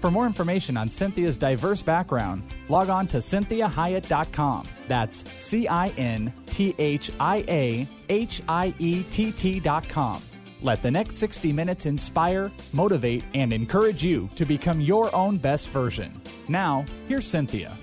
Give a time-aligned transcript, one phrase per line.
[0.00, 4.68] For more information on Cinthia's diverse background, log on to cinthiahiett.com.
[4.86, 10.22] That's C I N T H I A H I E T T.com.
[10.60, 15.70] Let the next 60 minutes inspire, motivate, and encourage you to become your own best
[15.70, 16.20] version.
[16.48, 17.76] Now, here's Cinthia.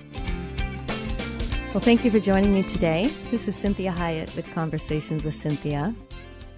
[1.72, 3.10] Well, thank you for joining me today.
[3.30, 5.94] This is Cinthia Hiett with Conversations with Cinthia,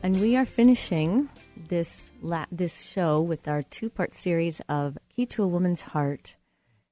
[0.03, 1.29] And we are finishing
[1.69, 6.37] this la- this show with our two part series of Key to a Woman's Heart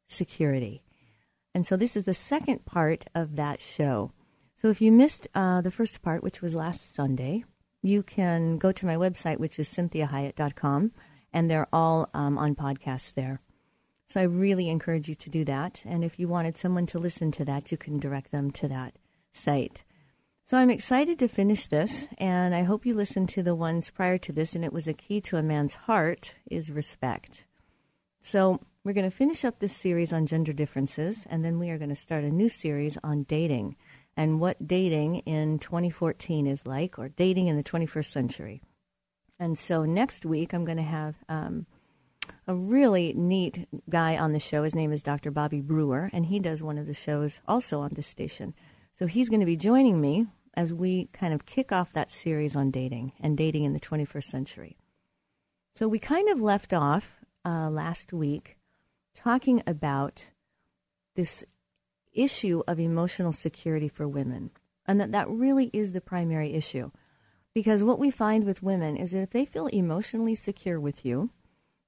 [0.07, 0.83] Security.
[1.55, 4.13] And so this is the second part of that show.
[4.57, 7.45] So if you missed uh, the first part, which was last Sunday,
[7.83, 10.93] you can go to my website, which is cinthiahiett.com,
[11.33, 13.41] and they're all um, on podcasts there.
[14.07, 15.83] So I really encourage you to do that.
[15.85, 18.95] And if you wanted someone to listen to that, you can direct them to that
[19.33, 19.83] site.
[20.47, 24.17] So I'm excited to finish this, and I hope you listened to the ones prior
[24.19, 24.55] to this.
[24.55, 27.45] And it was a key to a man's heart is respect.
[28.21, 31.79] So we're going to finish up this series on gender differences, and then we are
[31.79, 33.75] going to start a new series on dating
[34.17, 38.63] and what dating in 2014 is like, or dating in the 21st century.
[39.41, 41.67] And so next week, I'm going to have um,
[42.47, 44.62] a really neat guy on the show.
[44.62, 45.33] His name is Dr.
[45.33, 48.55] Bobby Brewer, and he does one of the shows also on this station.
[48.97, 52.57] So he's going to be joining me as we kind of kick off that series
[52.57, 54.79] on dating and dating in the 21st century.
[55.75, 58.56] So we kind of left off uh, last week
[59.15, 60.31] talking about
[61.15, 61.45] this
[62.15, 64.51] issue of emotional security for women,
[64.87, 66.91] and that that really is the primary issue.
[67.53, 71.29] Because what we find with women is that if they feel emotionally secure with you,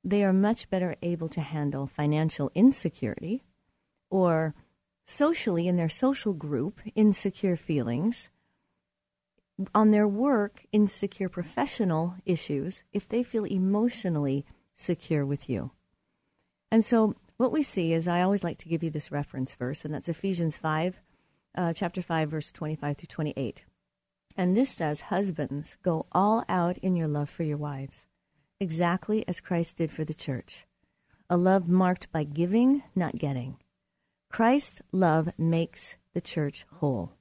[0.05, 3.45] they are much better able to handle financial insecurity
[4.11, 4.55] or
[5.09, 8.29] socially in their social group insecure feelings
[9.75, 15.71] on their work insecure professional issues if they feel emotionally secure with you
[16.71, 19.85] and so what we see is i always like to give you this reference verse
[19.85, 21.01] and that's ephesians 5
[21.57, 23.65] uh, chapter 5 verse 25 through 28
[24.37, 28.05] and this says husbands go all out in your love for your wives
[28.61, 30.67] exactly as Christ did for the church.
[31.31, 33.57] A love marked by giving, not getting.
[34.31, 37.13] Christ's love makes the church whole.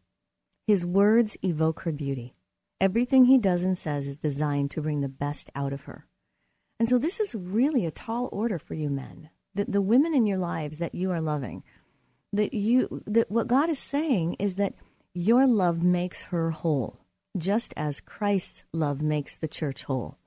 [0.65, 2.35] His words evoke her beauty.
[2.79, 6.05] Everything he does and says is designed to bring the best out of her.
[6.79, 9.29] And so this is really a tall order for you men.
[9.55, 11.63] That the women in your lives that you are loving,
[12.33, 14.75] that you that what God is saying is that
[15.13, 16.99] your love makes her whole,
[17.35, 20.17] just as Christ's love makes the church whole.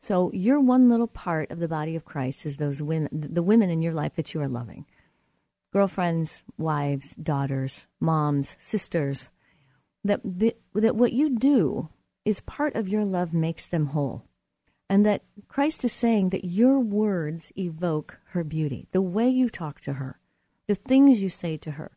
[0.00, 3.70] So you're one little part of the body of Christ is those women, the women
[3.70, 4.86] in your life that you are loving.
[5.74, 9.28] Girlfriends, wives, daughters, moms, sisters.
[10.04, 11.88] That, that, that what you do
[12.24, 14.22] is part of your love makes them whole.
[14.88, 18.86] And that Christ is saying that your words evoke her beauty.
[18.92, 20.20] The way you talk to her,
[20.68, 21.96] the things you say to her,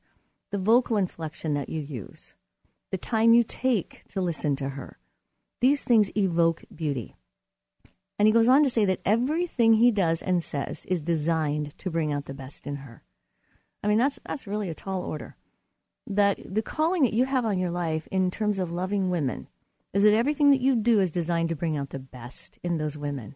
[0.49, 2.33] the vocal inflection that you use,
[2.89, 4.97] the time you take to listen to her.
[5.61, 7.15] These things evoke beauty.
[8.17, 11.91] And he goes on to say that everything he does and says is designed to
[11.91, 13.03] bring out the best in her.
[13.87, 15.37] I mean, that's, that's really a tall order.
[16.05, 19.47] That the calling that you have on your life in terms of loving women
[19.93, 22.97] is that everything that you do is designed to bring out the best in those
[22.97, 23.35] women.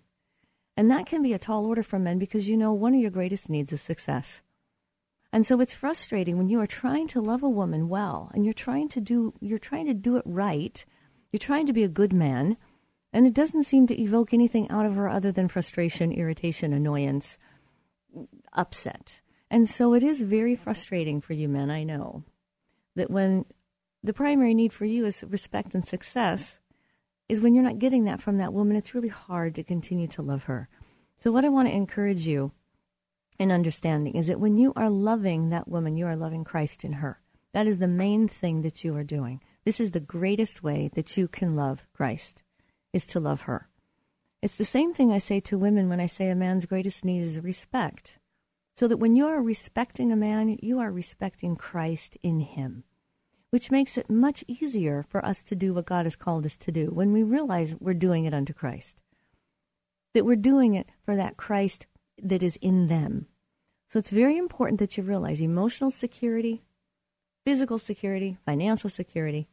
[0.75, 3.11] And that can be a tall order for men because you know one of your
[3.11, 4.41] greatest needs is success.
[5.31, 8.53] And so it's frustrating when you are trying to love a woman well and you're
[8.53, 10.83] trying to do you're trying to do it right.
[11.31, 12.57] You're trying to be a good man
[13.13, 17.37] and it doesn't seem to evoke anything out of her other than frustration, irritation, annoyance,
[18.51, 19.21] upset.
[19.51, 22.23] And so it is very frustrating for you men, I know,
[22.95, 23.43] that when
[24.01, 26.59] the primary need for you is respect and success,
[27.27, 30.21] is when you're not getting that from that woman, it's really hard to continue to
[30.21, 30.69] love her.
[31.17, 32.53] So, what I want to encourage you
[33.39, 36.93] in understanding is that when you are loving that woman, you are loving Christ in
[36.93, 37.19] her.
[37.51, 39.41] That is the main thing that you are doing.
[39.65, 42.41] This is the greatest way that you can love Christ,
[42.93, 43.67] is to love her.
[44.41, 47.21] It's the same thing I say to women when I say a man's greatest need
[47.21, 48.17] is respect.
[48.81, 52.83] So that when you are respecting a man, you are respecting Christ in him,
[53.51, 56.71] which makes it much easier for us to do what God has called us to
[56.71, 58.99] do when we realize we're doing it unto Christ.
[60.15, 61.85] That we're doing it for that Christ
[62.23, 63.27] that is in them.
[63.87, 66.63] So it's very important that you realize emotional security,
[67.45, 69.47] physical security, financial security,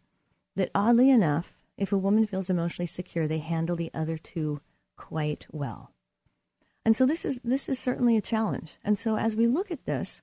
[0.57, 4.63] that oddly enough, if a woman feels emotionally secure, they handle the other two
[4.97, 5.93] quite well.
[6.85, 8.77] And so this is this is certainly a challenge.
[8.83, 10.23] And so as we look at this,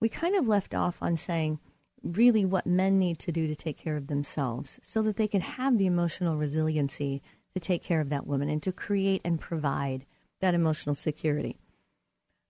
[0.00, 1.58] we kind of left off on saying
[2.02, 5.40] really what men need to do to take care of themselves so that they can
[5.40, 7.22] have the emotional resiliency
[7.54, 10.04] to take care of that woman and to create and provide
[10.40, 11.56] that emotional security.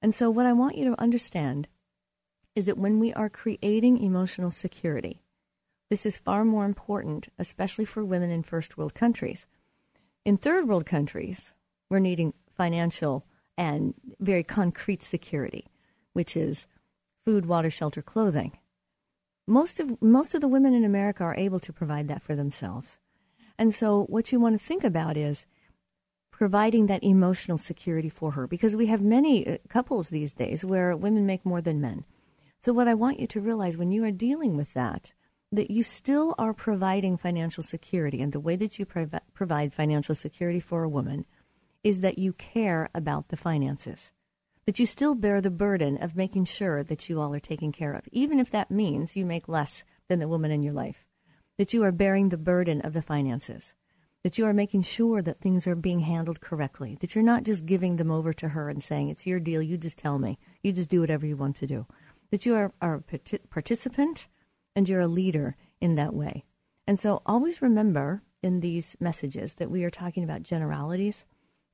[0.02, 1.68] And so what I want you to understand
[2.54, 5.22] is that when we are creating emotional security,
[5.90, 9.46] this is far more important, especially for women in first world countries.
[10.24, 11.52] In third world countries,
[11.88, 13.24] we're needing financial
[13.56, 15.64] and very concrete security,
[16.12, 16.66] which is
[17.24, 18.52] food, water, shelter, clothing.
[19.46, 22.98] Most of most of the women in America are able to provide that for themselves.
[23.56, 25.46] And so what you want to think about is
[26.30, 30.96] providing that emotional security for her because we have many uh, couples these days where
[30.96, 32.04] women make more than men.
[32.60, 35.12] So, what I want you to realize when you are dealing with that,
[35.50, 38.20] that you still are providing financial security.
[38.20, 41.24] And the way that you prov- provide financial security for a woman
[41.84, 44.10] is that you care about the finances,
[44.66, 47.92] that you still bear the burden of making sure that you all are taken care
[47.92, 51.04] of, even if that means you make less than the woman in your life,
[51.56, 53.74] that you are bearing the burden of the finances.
[54.24, 57.64] That you are making sure that things are being handled correctly, that you're not just
[57.64, 60.72] giving them over to her and saying, It's your deal, you just tell me, you
[60.72, 61.86] just do whatever you want to do
[62.30, 64.28] that you are, are a participant
[64.76, 66.44] and you're a leader in that way.
[66.86, 71.24] And so always remember in these messages that we are talking about generalities,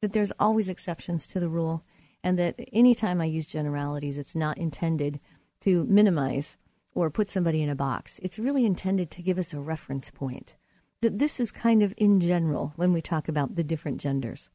[0.04, 1.82] that there's always exceptions to the rule,
[2.22, 5.18] and that anytime I use generalities, it's not intended
[5.60, 6.58] to minimize
[6.94, 8.20] or put somebody in a box.
[8.22, 10.56] It's really intended to give us a reference point.
[11.00, 14.50] That this is kind of in general when we talk about the different genders.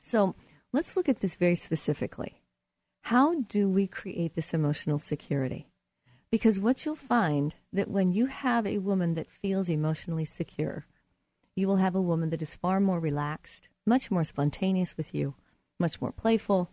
[0.00, 0.34] So
[0.72, 2.40] let's look at this very specifically.
[3.02, 5.68] How do we create this emotional security?
[6.30, 10.86] Because what you'll find that when you have a woman that feels emotionally secure,
[11.54, 15.34] you will have a woman that is far more relaxed, much more spontaneous with you,
[15.78, 16.70] much more playful,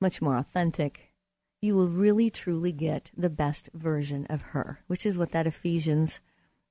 [0.00, 1.12] much more authentic.
[1.60, 6.20] You will really truly get the best version of her, which is what that Ephesians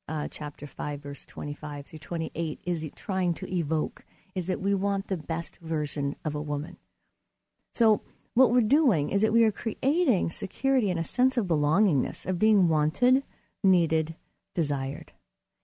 [0.07, 4.03] uh, chapter 5, verse 25 through 28 is trying to evoke,
[4.33, 6.77] is that we want the best version of a woman.
[7.75, 8.01] So
[8.33, 12.39] what we're doing is that we are creating security and a sense of belongingness, of
[12.39, 13.23] being wanted,
[13.63, 14.15] needed,
[14.55, 15.12] desired.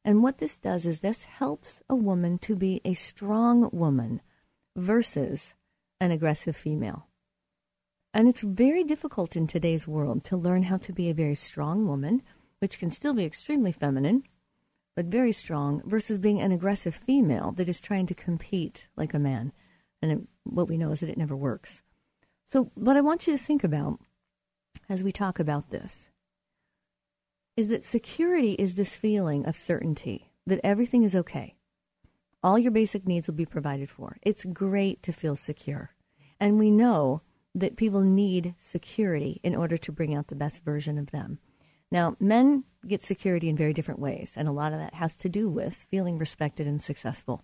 [0.05, 4.21] And what this does is this helps a woman to be a strong woman
[4.75, 5.55] versus
[5.99, 7.07] an aggressive female.
[8.13, 11.87] And it's very difficult in today's world to learn how to be a very strong
[11.87, 12.21] woman,
[12.59, 14.23] which can still be extremely feminine,
[14.95, 19.19] but very strong, versus being an aggressive female that is trying to compete like a
[19.19, 19.53] man.
[20.03, 21.81] And it, what we know is that it never works.
[22.45, 23.99] So, what I want you to think about
[24.87, 26.11] as we talk about this
[27.57, 31.55] is that security is this feeling of certainty that everything is okay.
[32.43, 34.17] All your basic needs will be provided for.
[34.21, 35.91] It's great to feel secure.
[36.39, 37.21] And we know
[37.55, 41.39] that people need security in order to bring out the best version of them.
[41.91, 45.29] Now, men get security in very different ways, and a lot of that has to
[45.29, 47.43] do with feeling respected and successful.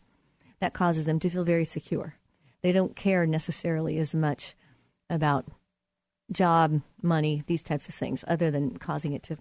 [0.60, 2.18] That causes them to feel very secure.
[2.62, 4.56] They don't care necessarily as much
[5.10, 5.48] about
[6.32, 9.38] job, money, these types of things, other than causing it to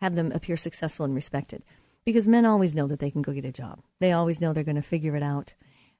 [0.00, 1.62] have them appear successful and respected.
[2.04, 4.64] Because men always know that they can go get a job, they always know they're
[4.64, 5.54] going to figure it out.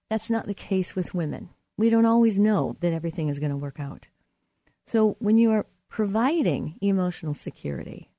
[0.08, 1.50] That's not the case with women.
[1.76, 4.06] We don't always know that everything is going to work out.
[4.86, 8.10] So when you are providing emotional security,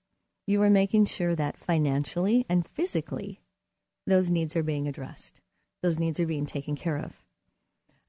[0.45, 3.41] you are making sure that financially and physically
[4.07, 5.39] those needs are being addressed.
[5.81, 7.13] Those needs are being taken care of.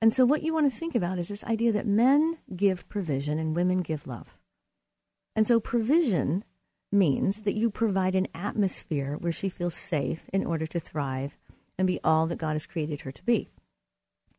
[0.03, 3.39] And so, what you want to think about is this idea that men give provision
[3.39, 4.39] and women give love.
[5.37, 6.45] And so, provision
[6.93, 11.37] means that you provide an atmosphere where she feels safe in order to thrive
[11.79, 13.49] and be all that God has created her to be.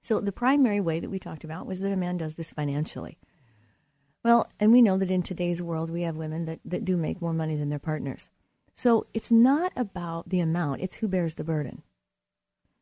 [0.02, 3.20] So, the primary way that we talked about was that a man does this financially.
[4.24, 7.22] Well, and we know that in today's world, we have women that, that do make
[7.22, 8.30] more money than their partners.
[8.76, 11.84] So, it's not about the amount, it's who bears the burden.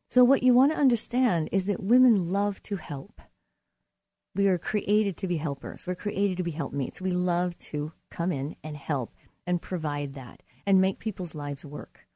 [0.08, 3.20] So, what you want to understand is that women love to help.
[4.34, 5.86] We are created to be helpers.
[5.86, 7.00] We're created to be helpmates.
[7.00, 9.12] We love to come in and help
[9.50, 12.06] and provide that and make people's lives work.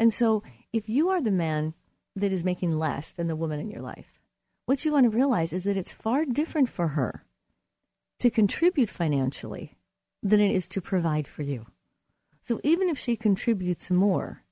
[0.00, 0.42] And so
[0.72, 1.74] if you are the man
[2.16, 4.20] that is making less than the woman in your life,
[4.64, 7.24] what you want to realize is that it's far different for her
[8.18, 9.76] to contribute financially
[10.24, 11.66] than it is to provide for you.
[12.42, 14.42] So even if she contributes more,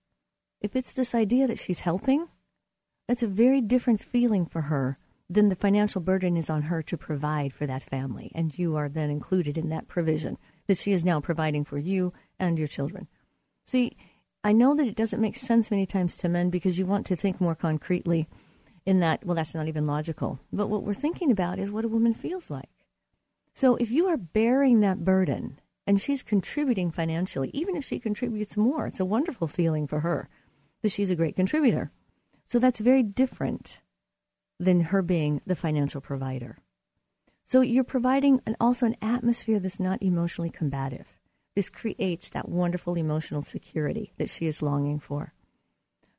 [0.61, 2.28] if it's this idea that she's helping,
[3.09, 6.97] that's a very different feeling for her than the financial burden is on her to
[6.97, 8.30] provide for that family.
[8.37, 12.12] And you are then included in that provision that she is now providing for you
[12.38, 13.09] and your children.
[13.64, 13.97] See,
[14.42, 17.16] I know that it doesn't make sense many times to men because you want to
[17.16, 18.28] think more concretely
[18.85, 20.38] in that, well, that's not even logical.
[20.52, 22.68] But what we're thinking about is what a woman feels like.
[23.54, 28.56] So if you are bearing that burden and she's contributing financially, even if she contributes
[28.56, 30.28] more, it's a wonderful feeling for her
[30.83, 31.90] that she's a great contributor.
[32.47, 33.78] So that's very different
[34.61, 36.59] than her being the financial provider.
[37.44, 41.16] So you're providing an, also an atmosphere that's not emotionally combative.
[41.54, 45.34] This creates that wonderful emotional security that she is longing for.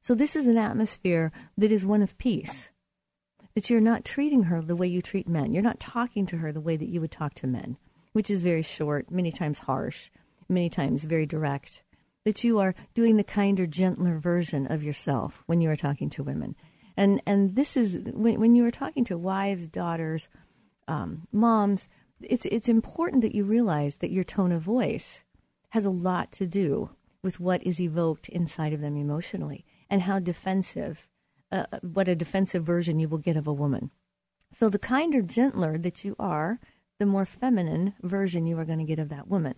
[0.01, 2.69] So this is an atmosphere that is one of peace.
[3.55, 5.53] That you're not treating her the way you treat men.
[5.53, 7.77] You're not talking to her the way that you would talk to men,
[8.13, 10.11] which is very short, many times harsh,
[10.47, 11.81] many times very direct.
[12.23, 16.23] That you are doing the kinder, gentler version of yourself when you are talking to
[16.23, 16.55] women.
[16.97, 20.27] And and this is when, when you are talking to wives, daughters,
[20.87, 21.87] um, moms.
[22.21, 25.23] It's it's important that you realize that your tone of voice
[25.69, 30.19] has a lot to do with what is evoked inside of them emotionally and how
[30.19, 31.07] defensive,
[31.51, 33.91] uh, what a defensive version you will get of a woman.
[34.53, 36.59] So the kinder, gentler that you are,
[36.99, 39.55] the more feminine version you are going to get of that woman.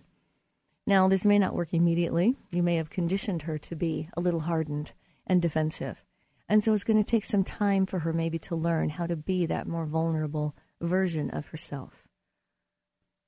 [0.86, 2.34] Now, this may not work immediately.
[2.50, 4.92] You may have conditioned her to be a little hardened
[5.26, 6.02] and defensive.
[6.48, 9.14] And so it's going to take some time for her maybe to learn how to
[9.14, 12.08] be that more vulnerable version of herself.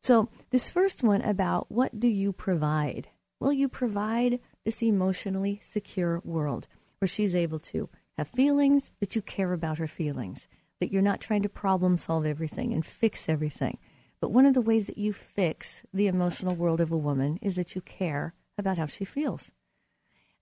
[0.03, 3.09] So, this first one about what do you provide?
[3.39, 6.67] Well, you provide this emotionally secure world
[6.99, 10.49] where she's able to have feelings, that you care about her feelings,
[10.81, 13.79] that you're not trying to problem solve everything and fix everything.
[14.21, 17.55] But one of the ways that you fix the emotional world of a woman is
[17.55, 19.51] that you care about how she feels.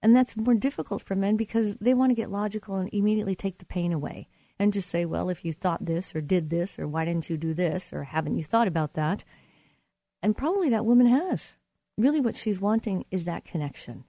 [0.03, 3.59] And that's more difficult for men because they want to get logical and immediately take
[3.59, 6.89] the pain away and just say, well, if you thought this or did this or
[6.89, 9.25] why didn't you do this or haven't you thought about that?
[10.23, 11.55] And probably that woman has.
[11.97, 14.05] Really, what she's wanting is that connection.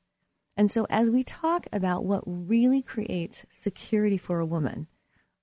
[0.56, 4.88] And so, as we talk about what really creates security for a woman,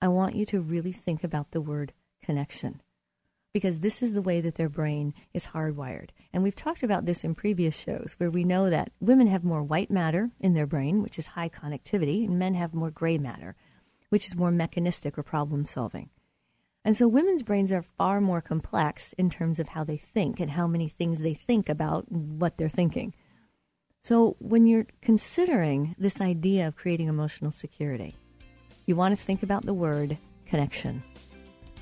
[0.01, 2.83] I want you to really think about the word connection
[3.57, 6.11] because this is the way that their brain is hardwired.
[6.31, 9.63] And we've talked about this in previous shows where we know that women have more
[9.63, 13.57] white matter in their brain, which is high connectivity, and men have more gray matter,
[14.09, 16.11] which is more mechanistic or problem solving.
[16.85, 20.53] And so women's brains are far more complex in terms of how they think and
[20.53, 23.13] how many things they think about what they're thinking.
[24.05, 28.17] So when you're considering this idea of creating emotional security,
[28.87, 31.03] you want to think about the word connection.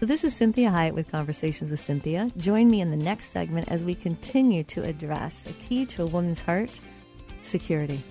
[0.01, 2.37] So, this is Cinthia Hiett with Conversations with Cinthia.
[2.37, 6.07] Join me in the next segment as we continue to address a key to a
[6.07, 6.81] woman's heart
[7.43, 8.03] security.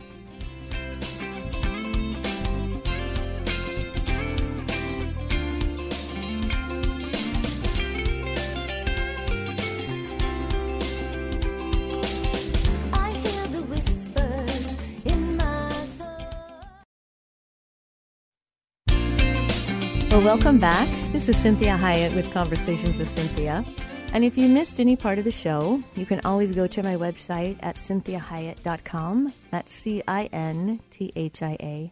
[20.14, 20.88] Well, welcome back.
[21.12, 23.66] This is Cinthia Hiett with Conversations with Cinthia.
[24.14, 26.96] And if you missed any part of the show, you can always go to my
[26.96, 29.34] website at cinthiahiett.com.
[29.50, 31.92] That's C I N T H I A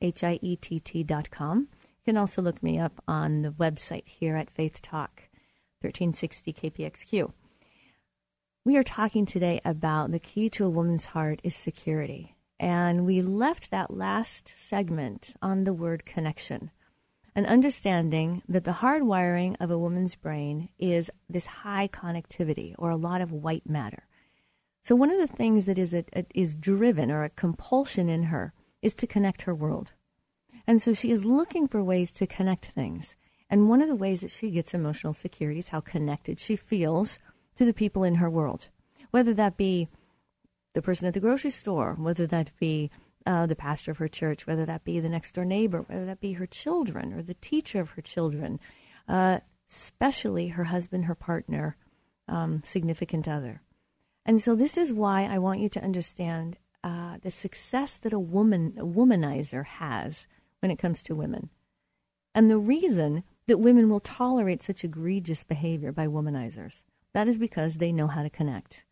[0.00, 1.58] H I E T T.com.
[1.58, 5.22] You can also look me up on the website here at Faith Talk
[5.80, 7.32] 1360 KPXQ.
[8.64, 12.36] We are talking today about the key to a woman's heart is security.
[12.60, 16.70] And we left that last segment on the word connection
[17.34, 22.96] an understanding that the hardwiring of a woman's brain is this high connectivity or a
[22.96, 24.04] lot of white matter.
[24.82, 28.24] So one of the things that is a, a, is driven or a compulsion in
[28.24, 29.92] her is to connect her world.
[30.66, 33.14] And so she is looking for ways to connect things.
[33.50, 37.18] And one of the ways that she gets emotional security is how connected she feels
[37.56, 38.68] to the people in her world,
[39.10, 39.88] whether that be
[40.74, 42.90] the person at the grocery store, whether that be
[43.28, 46.18] uh, the pastor of her church, whether that be the next door neighbor, whether that
[46.18, 48.58] be her children or the teacher of her children,
[49.06, 49.38] uh,
[49.70, 51.76] especially her husband, her partner,
[52.26, 53.60] um, significant other.
[54.24, 58.18] And so this is why I want you to understand uh, the success that a
[58.18, 60.26] woman, a womanizer has
[60.60, 61.50] when it comes to women.
[62.34, 66.82] And the reason that women will tolerate such egregious behavior by womanizers,
[67.12, 68.84] that is because they know how to connect.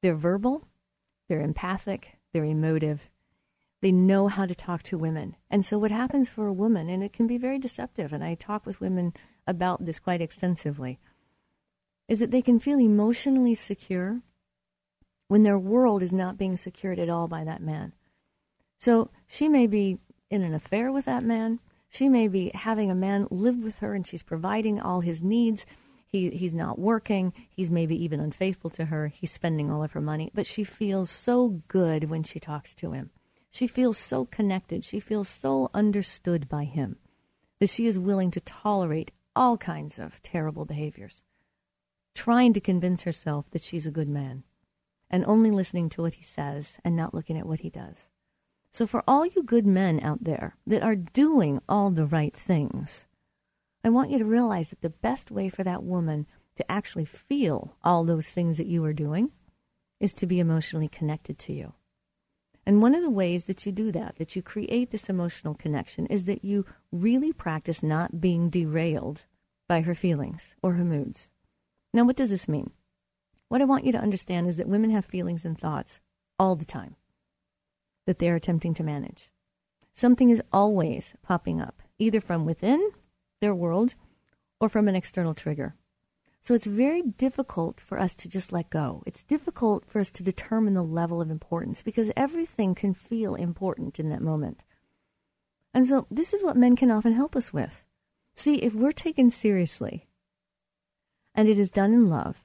[0.00, 0.68] They're verbal,
[1.28, 3.10] they're empathic, they're emotive,
[3.84, 5.36] They know how to talk to women.
[5.50, 8.34] And so, what happens for a woman, and it can be very deceptive, and I
[8.34, 9.12] talk with women
[9.46, 10.98] about this quite extensively,
[12.08, 14.22] is that they can feel emotionally secure
[15.28, 17.92] when their world is not being secured at all by that man.
[18.78, 19.98] So, she may be
[20.30, 21.60] in an affair with that man.
[21.90, 25.66] She may be having a man live with her and she's providing all his needs.
[26.06, 27.34] He, he's not working.
[27.50, 29.08] He's maybe even unfaithful to her.
[29.08, 30.30] He's spending all of her money.
[30.32, 33.10] But she feels so good when she talks to him.
[33.54, 34.84] She feels so connected.
[34.84, 36.96] She feels so understood by him
[37.60, 41.22] that she is willing to tolerate all kinds of terrible behaviors,
[42.16, 44.42] trying to convince herself that she's a good man
[45.08, 48.08] and only listening to what he says and not looking at what he does.
[48.72, 53.06] So, for all you good men out there that are doing all the right things,
[53.84, 57.76] I want you to realize that the best way for that woman to actually feel
[57.84, 59.30] all those things that you are doing
[60.00, 61.74] is to be emotionally connected to you.
[62.66, 66.06] And one of the ways that you do that, that you create this emotional connection,
[66.06, 69.22] is that you really practice not being derailed
[69.68, 71.30] by her feelings or her moods.
[71.92, 72.70] Now, what does this mean?
[73.48, 76.00] What I want you to understand is that women have feelings and thoughts
[76.38, 76.96] all the time
[78.06, 79.30] that they are attempting to manage.
[79.94, 82.90] Something is always popping up, either from within
[83.40, 83.94] their world
[84.60, 85.74] or from an external trigger.
[86.44, 89.02] So it's very difficult for us to just let go.
[89.06, 93.98] It's difficult for us to determine the level of importance because everything can feel important
[93.98, 94.62] in that moment.
[95.72, 97.82] And so this is what men can often help us with.
[98.36, 100.06] See, if we're taken seriously
[101.34, 102.44] and it is done in love,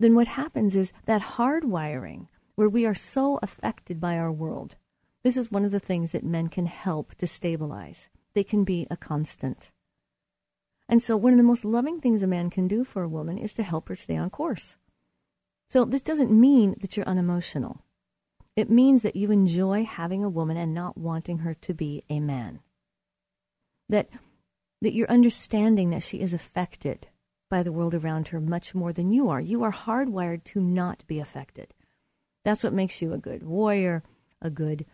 [0.00, 2.26] then what happens is that hard wiring
[2.56, 4.74] where we are so affected by our world.
[5.22, 8.08] This is one of the things that men can help to stabilize.
[8.34, 9.70] They can be a constant.
[10.88, 13.36] And so, one of the most loving things a man can do for a woman
[13.36, 14.76] is to help her stay on course.
[15.68, 17.82] So, this doesn't mean that you're unemotional.
[18.56, 22.20] It means that you enjoy having a woman and not wanting her to be a
[22.20, 22.60] man.
[23.88, 24.08] That,
[24.82, 27.08] that you're understanding that she is affected
[27.50, 29.40] by the world around her much more than you are.
[29.40, 31.72] You are hardwired to not be affected.
[32.44, 34.02] That's what makes you a good warrior,
[34.40, 34.86] a good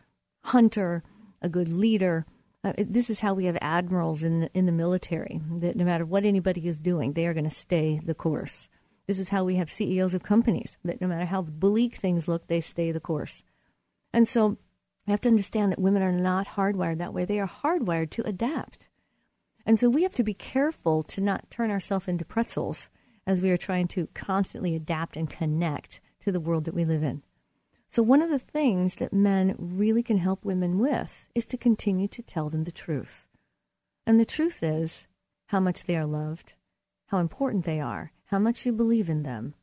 [0.44, 1.02] hunter,
[1.40, 2.26] a good leader.
[2.64, 5.40] Uh, this is how we have admirals in the, in the military.
[5.58, 8.68] That no matter what anybody is doing, they are going to stay the course.
[9.06, 10.78] This is how we have CEOs of companies.
[10.82, 13.42] That no matter how bleak things look, they stay the course.
[14.14, 14.56] And so,
[15.06, 17.26] you have to understand that women are not hardwired that way.
[17.26, 18.88] They are hardwired to adapt.
[19.66, 22.88] And so we have to be careful to not turn ourselves into pretzels
[23.26, 27.02] as we are trying to constantly adapt and connect to the world that we live
[27.02, 27.22] in.
[27.88, 32.08] So, one of the things that men really can help women with is to continue
[32.08, 33.28] to tell them the truth.
[34.06, 35.06] And the truth is
[35.46, 36.54] how much they are loved,
[37.06, 39.54] how important they are, how much you believe in them,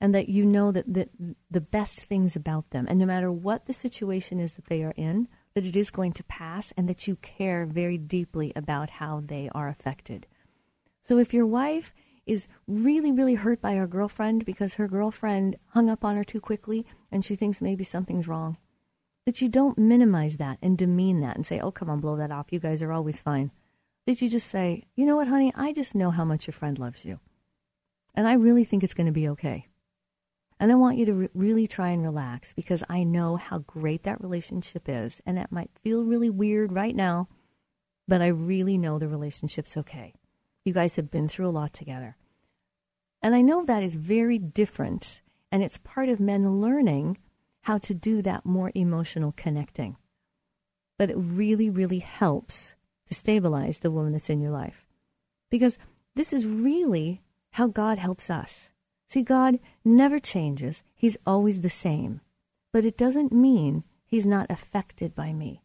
[0.00, 1.10] and that you know that, that
[1.50, 4.94] the best things about them, and no matter what the situation is that they are
[4.96, 9.22] in, that it is going to pass, and that you care very deeply about how
[9.24, 10.26] they are affected.
[11.02, 11.92] So, if your wife
[12.26, 16.40] is really, really hurt by her girlfriend because her girlfriend hung up on her too
[16.40, 18.56] quickly and she thinks maybe something's wrong.
[19.26, 22.30] That you don't minimize that and demean that and say, oh, come on, blow that
[22.30, 22.46] off.
[22.50, 23.50] You guys are always fine.
[24.06, 26.78] That you just say, you know what, honey, I just know how much your friend
[26.78, 27.20] loves you.
[28.14, 29.68] And I really think it's going to be okay.
[30.60, 34.02] And I want you to re- really try and relax because I know how great
[34.04, 35.20] that relationship is.
[35.26, 37.28] And that might feel really weird right now,
[38.06, 40.14] but I really know the relationship's okay.
[40.64, 42.16] You guys have been through a lot together.
[43.20, 45.20] And I know that is very different,
[45.52, 47.18] and it's part of men learning
[47.62, 49.96] how to do that more emotional connecting.
[50.98, 52.74] But it really, really helps
[53.06, 54.86] to stabilize the woman that's in your life.
[55.50, 55.78] Because
[56.14, 57.22] this is really
[57.52, 58.68] how God helps us.
[59.08, 62.20] See, God never changes, He's always the same.
[62.72, 65.62] But it doesn't mean He's not affected by me.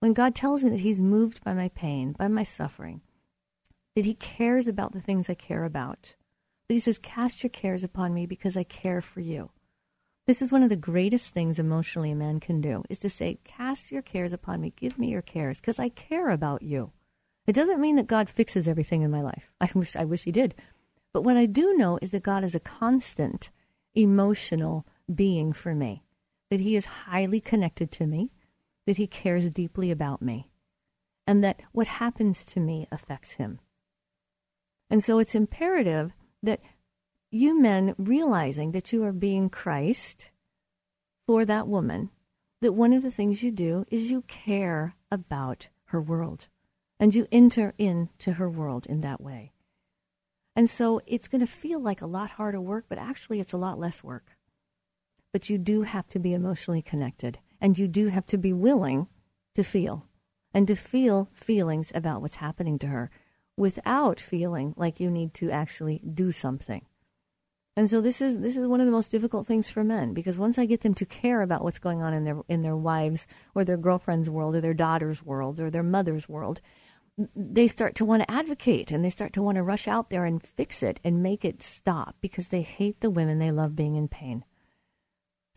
[0.00, 3.00] When God tells me that He's moved by my pain, by my suffering,
[3.94, 6.14] that he cares about the things I care about.
[6.68, 9.50] That he says, Cast your cares upon me because I care for you.
[10.26, 13.38] This is one of the greatest things emotionally a man can do is to say,
[13.44, 16.92] Cast your cares upon me, give me your cares, because I care about you.
[17.46, 19.52] It doesn't mean that God fixes everything in my life.
[19.60, 20.54] I wish I wish he did.
[21.12, 23.50] But what I do know is that God is a constant
[23.94, 26.02] emotional being for me.
[26.50, 28.32] That he is highly connected to me,
[28.86, 30.50] that he cares deeply about me,
[31.26, 33.60] and that what happens to me affects him.
[34.90, 36.60] And so it's imperative that
[37.30, 40.28] you men realizing that you are being Christ
[41.26, 42.10] for that woman,
[42.60, 46.48] that one of the things you do is you care about her world
[47.00, 49.52] and you enter into her world in that way.
[50.56, 53.58] And so it's going to feel like a lot harder work, but actually it's a
[53.58, 54.36] lot less work.
[55.32, 57.40] But you do have to be emotionally connected.
[57.60, 59.08] And you do have to be willing
[59.54, 60.06] to feel
[60.52, 63.10] and to feel feelings about what's happening to her
[63.56, 66.84] without feeling like you need to actually do something.
[67.76, 70.38] And so this is this is one of the most difficult things for men because
[70.38, 73.26] once I get them to care about what's going on in their in their wives
[73.54, 76.60] or their girlfriend's world or their daughter's world or their mother's world,
[77.34, 80.24] they start to want to advocate and they start to want to rush out there
[80.24, 83.96] and fix it and make it stop because they hate the women they love being
[83.96, 84.44] in pain.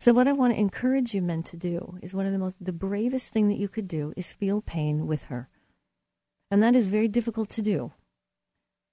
[0.00, 2.56] So what I want to encourage you men to do is one of the most
[2.60, 5.48] the bravest thing that you could do is feel pain with her.
[6.50, 7.92] And that is very difficult to do.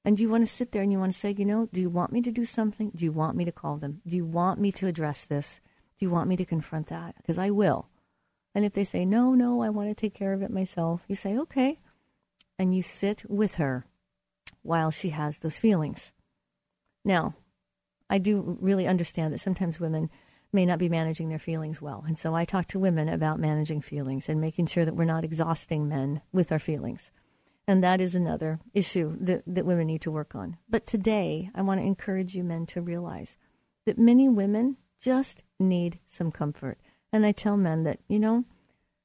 [0.03, 1.89] And you want to sit there and you want to say, you know, do you
[1.89, 2.91] want me to do something?
[2.95, 4.01] Do you want me to call them?
[4.05, 5.61] Do you want me to address this?
[5.97, 7.15] Do you want me to confront that?
[7.17, 7.87] Because I will.
[8.53, 11.15] And if they say, no, no, I want to take care of it myself, you
[11.15, 11.79] say, okay.
[12.59, 13.85] And you sit with her
[14.61, 16.11] while she has those feelings.
[17.03, 17.35] Now,
[18.09, 20.09] I do really understand that sometimes women
[20.53, 22.03] may not be managing their feelings well.
[22.07, 25.23] And so I talk to women about managing feelings and making sure that we're not
[25.23, 27.11] exhausting men with our feelings.
[27.67, 30.57] And that is another issue that, that women need to work on.
[30.69, 33.37] But today, I want to encourage you men to realize
[33.85, 36.77] that many women just need some comfort.
[37.11, 38.45] And I tell men that, you know,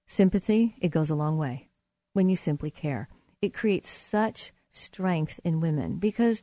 [0.07, 1.68] sympathy, it goes a long way
[2.12, 3.09] when you simply care.
[3.40, 6.42] It creates such strength in women because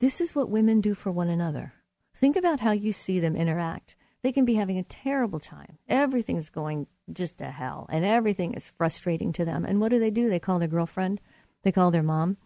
[0.00, 1.74] this is what women do for one another.
[2.14, 3.96] Think about how you see them interact.
[4.22, 5.78] They can be having a terrible time.
[5.88, 9.64] Everything's going just to hell, and everything is frustrating to them.
[9.64, 10.30] And what do they do?
[10.30, 11.20] They call their girlfriend
[11.64, 12.36] they call their mom.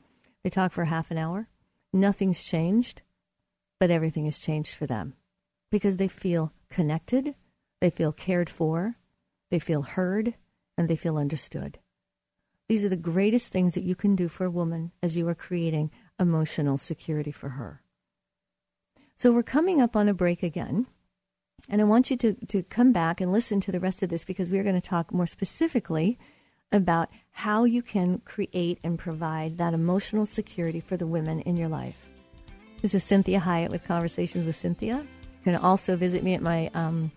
[0.43, 1.49] They talk for half an hour.
[1.93, 3.03] Nothing's changed,
[3.79, 5.15] but everything has changed for them
[5.71, 7.35] because they feel connected,
[7.81, 8.97] they feel cared for,
[9.51, 10.35] they feel heard,
[10.77, 11.79] and they feel understood.
[12.69, 15.35] These are the greatest things that you can do for a woman as you are
[15.35, 17.83] creating emotional security for her.
[19.17, 20.87] So we're coming up on a break again.
[21.69, 24.25] And I want you to, to come back and listen to the rest of this
[24.25, 26.19] because we're going to talk more specifically
[26.73, 31.69] about how you can create and provide that emotional security for the women in your
[31.69, 32.09] life.
[32.83, 35.01] This is Cinthia Hiett with Conversations with Cinthia.
[35.01, 37.11] You can also visit me at my um,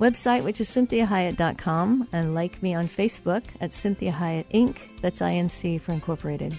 [0.00, 4.76] website, which is cinthiahiett.com, and like me on Facebook at Cinthia Hiett Inc.
[5.00, 6.56] That's INC for Incorporated.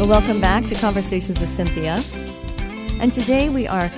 [0.00, 2.02] Well, welcome back to Conversations with Cinthia.
[3.02, 3.92] And today we are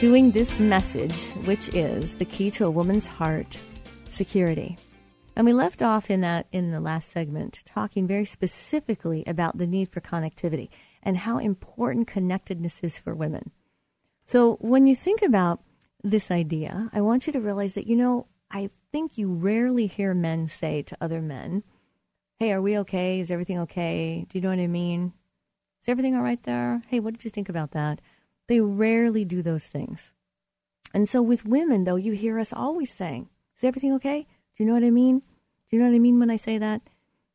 [0.00, 3.56] doing this message, which is the key to a woman's heart
[4.08, 4.76] security.
[5.36, 9.68] And we left off in that in the last segment talking very specifically about the
[9.68, 10.68] need for connectivity
[11.00, 13.52] and how important connectedness is for women.
[14.24, 15.60] So when you think about
[16.02, 20.12] this idea, I want you to realize that you know, I think you rarely hear
[20.12, 21.62] men say to other men,
[22.40, 23.20] "Hey, are we okay?
[23.20, 24.26] Is everything okay?
[24.28, 25.12] Do you know what I mean?
[25.86, 26.82] Is everything all right there?
[26.88, 28.00] Hey, what did you think about that?
[28.48, 30.10] They rarely do those things.
[30.92, 34.26] And so with women, though, you hear us always saying, Is everything okay?
[34.56, 35.20] Do you know what I mean?
[35.20, 36.82] Do you know what I mean when I say that?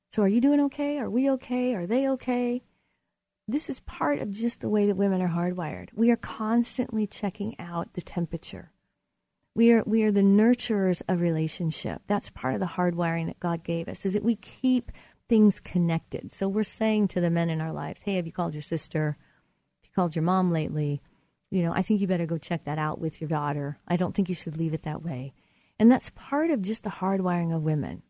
[0.09, 0.99] So are you doing okay?
[0.99, 1.73] Are we okay?
[1.75, 2.61] Are they okay?
[3.47, 5.87] This is part of just the way that women are hardwired.
[5.93, 8.73] We are constantly checking out the temperature.
[9.55, 12.01] We are we are the nurturers of relationship.
[12.07, 14.05] That's part of the hardwiring that God gave us.
[14.05, 14.91] Is that we keep
[15.31, 16.29] things connected.
[16.33, 19.15] So we're saying to the men in our lives, hey, have you called your sister?
[19.15, 21.01] Have you called your mom lately?
[21.49, 23.79] You know, I think you better go check that out with your daughter.
[23.87, 25.31] I don't think you should leave it that way.
[25.79, 28.03] And that's part of just the hardwiring of women.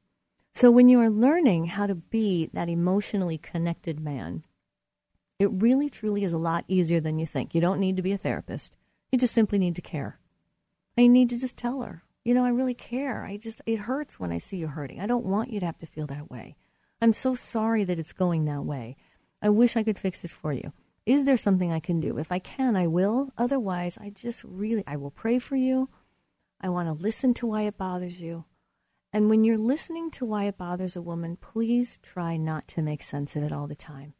[0.55, 4.43] So when you are learning how to be that emotionally connected man,
[5.37, 7.53] it really truly is a lot easier than you think.
[7.53, 8.75] You don't need to be a therapist.
[9.11, 10.17] You just simply need to care.
[10.97, 13.23] I need to just tell her, you know, I really care.
[13.25, 14.99] I just, it hurts when I see you hurting.
[14.99, 16.55] I don't want you to have to feel that way.
[17.01, 18.95] I'm so sorry that it's going that way.
[19.41, 20.71] I wish I could fix it for you.
[21.05, 22.19] Is there something I can do?
[22.19, 23.31] If I can, I will.
[23.37, 25.89] Otherwise, I just really, I will pray for you.
[26.61, 28.45] I want to listen to why it bothers you.
[29.11, 33.01] And when you're listening to why it bothers a woman, please try not to make
[33.01, 34.13] sense of it all the time.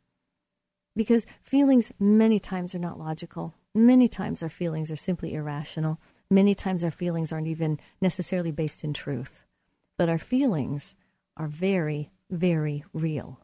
[0.96, 3.54] Because feelings many times are not logical.
[3.76, 6.00] Many times our feelings are simply irrational.
[6.30, 9.44] Many times our feelings aren't even necessarily based in truth.
[9.98, 10.96] But our feelings
[11.38, 13.40] are very, very real.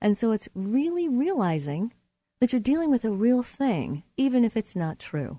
[0.00, 1.92] And so it's really realizing
[2.40, 5.38] that you're dealing with a real thing, even if it's not true.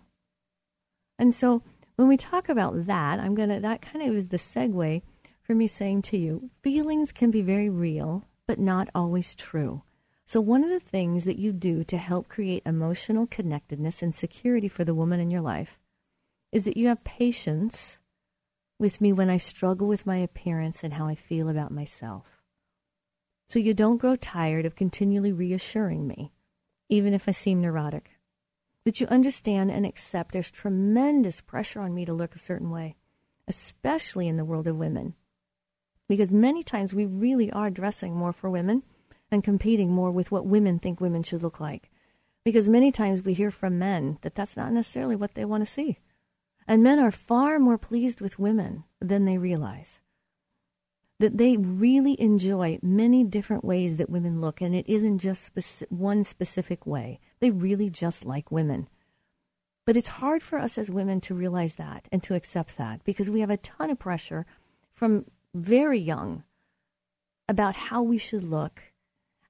[1.19, 1.61] And so
[1.95, 5.01] when we talk about that, I'm going to, that kind of is the segue
[5.41, 9.83] for me saying to you feelings can be very real, but not always true.
[10.27, 14.67] So, one of the things that you do to help create emotional connectedness and security
[14.67, 15.79] for the woman in your life
[16.51, 17.99] is that you have patience
[18.79, 22.34] with me when I struggle with my appearance and how I feel about myself.
[23.47, 26.31] So you don't grow tired of continually reassuring me,
[26.89, 28.11] even if I seem neurotic.
[28.85, 32.95] That you understand and accept there's tremendous pressure on me to look a certain way,
[33.47, 35.15] especially in the world of women.
[36.07, 38.83] Because many times we really are dressing more for women
[39.31, 41.89] and competing more with what women think women should look like.
[42.43, 45.71] Because many times we hear from men that that's not necessarily what they want to
[45.71, 45.97] see.
[46.67, 49.99] And men are far more pleased with women than they realize.
[51.19, 55.89] That they really enjoy many different ways that women look, and it isn't just speci-
[55.89, 57.19] one specific way.
[57.39, 58.89] They really just like women.
[59.85, 63.29] But it's hard for us as women to realize that and to accept that because
[63.29, 64.45] we have a ton of pressure
[64.93, 66.43] from very young
[67.47, 68.81] about how we should look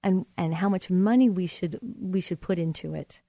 [0.03, 3.21] and, and how much money we should we should put into it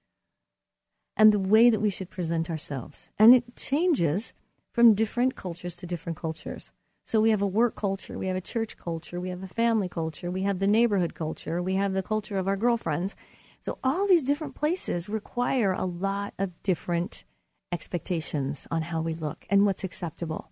[1.17, 3.09] and the way that we should present ourselves.
[3.17, 4.33] And it changes
[4.71, 6.71] from different cultures to different cultures.
[7.07, 9.87] So we have a work culture, we have a church culture, we have a family
[9.87, 13.15] culture, we have the neighborhood culture, we have the culture of our girlfriends.
[13.61, 17.23] So all these different places require a lot of different
[17.71, 20.51] expectations on how we look and what's acceptable.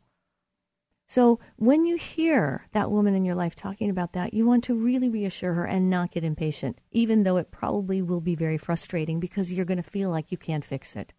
[1.10, 4.76] So when you hear that woman in your life talking about that, you want to
[4.76, 9.20] really reassure her and not get impatient, even though it probably will be very frustrating
[9.20, 11.12] because you're going to feel like you can't fix it.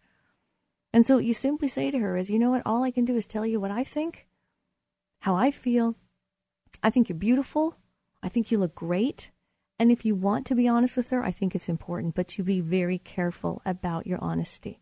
[0.91, 3.15] And so you simply say to her is, you know what, all I can do
[3.15, 4.25] is tell you what I think,
[5.27, 5.95] how I feel.
[6.81, 7.75] I think you're beautiful.
[8.23, 9.29] I think you look great.
[9.77, 12.45] And if you want to be honest with her, I think it's important, but you
[12.45, 14.79] be very careful about your honesty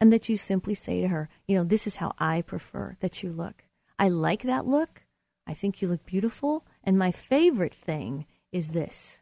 [0.00, 3.22] and that you simply say to her, you know, this is how I prefer that
[3.22, 3.62] you look.
[3.96, 5.04] I like that look.
[5.46, 6.66] I think you look beautiful.
[6.82, 9.18] And my favorite thing is this.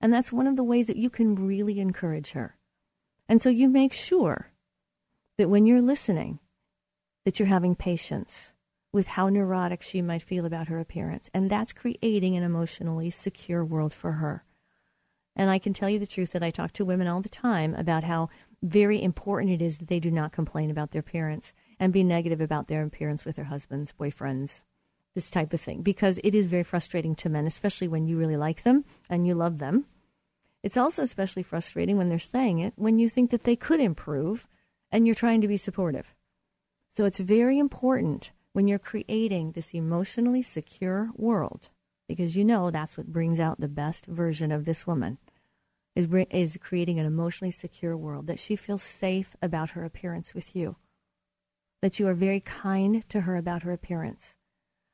[0.00, 2.56] And that's one of the ways that you can really encourage her.
[3.28, 4.52] And so you make sure
[5.38, 6.38] that when you're listening,
[7.24, 8.52] that you're having patience
[8.92, 11.30] with how neurotic she might feel about her appearance.
[11.32, 14.44] And that's creating an emotionally secure world for her.
[15.34, 17.74] And I can tell you the truth that I talk to women all the time
[17.74, 18.28] about how
[18.62, 22.40] very important it is that they do not complain about their appearance and be negative
[22.40, 24.60] about their appearance with their husbands, boyfriends,
[25.14, 28.36] this type of thing, because it is very frustrating to men, especially when you really
[28.36, 29.86] like them and you love them.
[30.62, 34.46] It's also especially frustrating when they're saying it when you think that they could improve
[34.90, 36.14] and you're trying to be supportive.
[36.96, 41.70] So it's very important when you're creating this emotionally secure world,
[42.06, 45.18] because you know that's what brings out the best version of this woman
[45.94, 50.54] is, is creating an emotionally secure world, that she feels safe about her appearance with
[50.54, 50.76] you,
[51.80, 54.34] that you are very kind to her about her appearance.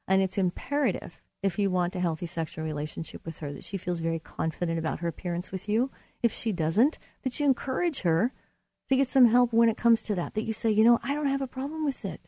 [0.06, 4.00] And it's imperative if you want a healthy sexual relationship with her that she feels
[4.00, 5.90] very confident about her appearance with you.
[6.22, 8.32] If she doesn't, that you encourage her
[8.88, 11.14] to get some help when it comes to that, that you say, you know, I
[11.14, 12.20] don't have a problem with it.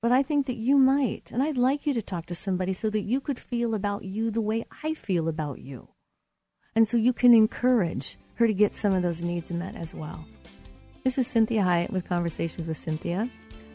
[0.00, 1.30] But I think that you might.
[1.32, 4.30] And I'd like you to talk to somebody so that you could feel about you
[4.30, 5.88] the way I feel about you.
[6.76, 10.24] And so you can encourage her to get some of those needs met as well.
[11.02, 13.28] This is Cinthia Hiett with Conversations with Cinthia.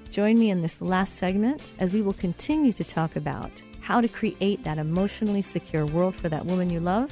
[0.10, 4.08] Join me in this last segment as we will continue to talk about how to
[4.08, 7.12] create that emotionally secure world for that woman you love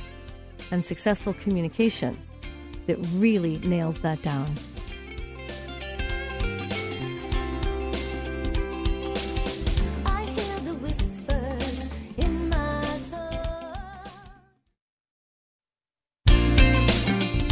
[0.70, 2.18] and successful communication
[2.88, 4.56] that really nails that down.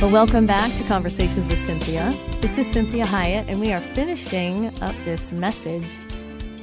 [0.10, 2.42] Well, welcome back to Conversations with Cinthia.
[2.42, 6.00] This is Cinthia Hiett, and we are finishing up this message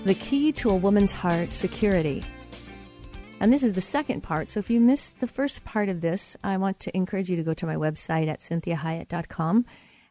[0.04, 2.24] The Key to a Woman's Heart Security.
[3.38, 4.50] And this is the second part.
[4.50, 7.44] So if you missed the first part of this, I want to encourage you to
[7.44, 9.64] go to my website at cinthiahiett.com.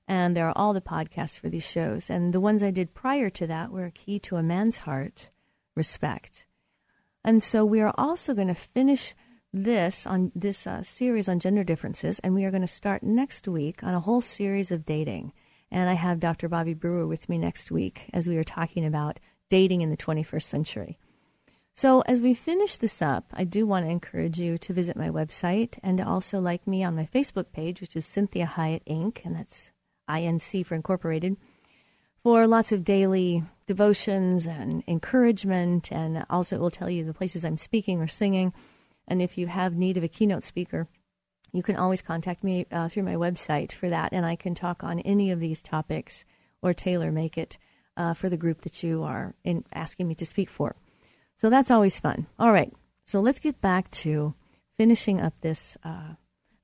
[0.07, 2.09] And there are all the podcasts for these shows.
[2.09, 5.31] And the ones I did prior to that were A Key to a Man's Heart
[5.75, 6.45] Respect.
[7.21, 9.13] And so we are also going to finish
[9.55, 13.47] this on this uh, series on gender differences, and we are going to start next
[13.47, 15.31] week on a whole series of dating.
[15.71, 16.47] And I have Dr.
[16.49, 20.43] Bobby Brewer with me next week as we are talking about dating in the 21st
[20.43, 20.99] century.
[21.73, 25.09] So, as we finish this up, I do want to encourage you to visit my
[25.09, 29.25] website and to also like me on my Facebook page, which is Cinthia Hiett Inc.,
[29.25, 29.71] and that's
[30.09, 31.35] INC for Incorporated,
[32.23, 35.91] for lots of daily devotions and encouragement.
[35.91, 38.53] And also, it will tell you the places I'm speaking or singing.
[39.07, 40.87] And if you have need of a keynote speaker,
[41.51, 44.83] you can always contact me uh, through my website for that, and I can talk
[44.83, 46.25] on any of these topics
[46.61, 47.57] or tailor make it
[47.95, 50.75] uh, for the group that you are in asking me to speak for.
[51.37, 52.27] So that's always fun.
[52.37, 52.73] All right,
[53.05, 54.33] so let's get back to
[54.77, 56.15] finishing up this uh,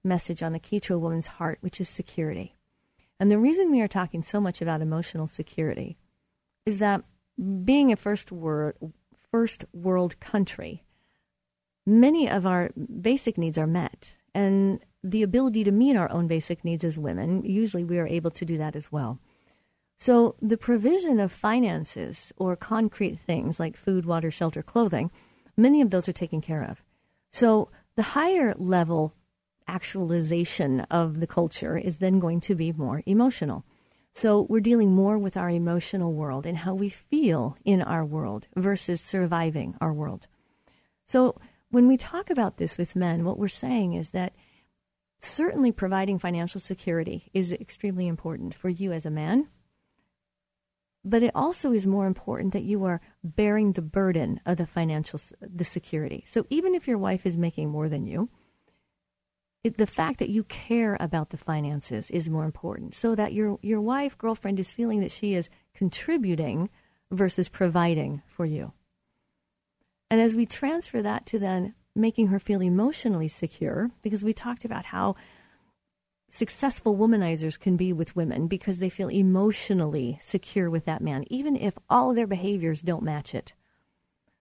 [0.04, 2.56] message on the key to a woman's heart, which is security.
[3.20, 5.98] And the reason we are talking so much about emotional security
[6.66, 7.04] is that
[7.64, 8.74] being a first world
[9.32, 10.84] first world country,
[11.86, 12.70] many of our
[13.02, 17.44] basic needs are met, and the ability to meet our own basic needs as women,
[17.44, 19.20] usually we are able to do that as well.
[19.98, 25.12] So the provision of finances or concrete things like food, water, shelter, clothing,
[25.58, 26.84] many of those are taken care of.
[27.32, 29.14] So the higher level
[29.68, 33.64] actualization of the culture is then going to be more emotional.
[34.14, 38.48] So we're dealing more with our emotional world and how we feel in our world
[38.56, 40.28] versus surviving our world.
[41.06, 41.36] So
[41.72, 44.34] when we talk about this with men, what we're saying is that
[45.20, 49.48] certainly providing financial security is extremely important for you as a man.
[51.04, 55.20] But it also is more important that you are bearing the burden of the financial
[55.42, 56.24] the security.
[56.28, 58.30] So even if your wife is making more than you,
[59.64, 63.60] it, the fact that you care about the finances is more important so that your,
[63.62, 66.70] your wife, girlfriend is feeling that she is contributing
[67.12, 68.74] versus providing for you.
[70.12, 74.66] And as we transfer that to then making her feel emotionally secure, because we talked
[74.66, 75.16] about how
[76.30, 81.56] successful womanizers can be with women because they feel emotionally secure with that man, even
[81.56, 83.54] if all of their behaviors don't match it.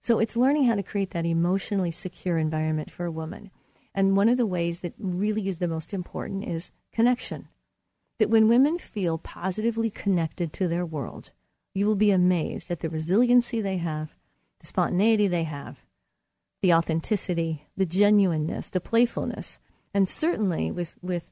[0.03, 3.53] So it's learning how to create that emotionally secure environment for a woman.
[3.95, 7.47] And one of the ways that really is the most important is connection.
[8.19, 11.31] That when women feel positively connected to their world,
[11.75, 14.17] you will be amazed at the resiliency they have,
[14.61, 15.85] the spontaneity they have,
[16.63, 19.59] the authenticity, the genuineness, the playfulness.
[19.93, 21.31] And certainly with, with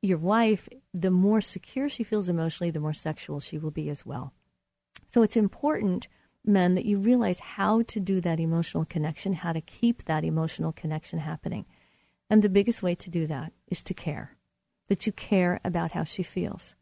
[0.00, 4.06] your wife, the more secure she feels emotionally, the more sexual she will be as
[4.06, 4.32] well.
[5.08, 6.06] So it's important,
[6.44, 10.72] men, that you realize how to do that emotional connection, how to keep that emotional
[10.72, 11.66] connection happening.
[12.30, 14.36] And the biggest way to do that is to care,
[14.88, 16.74] that you care about how she feels,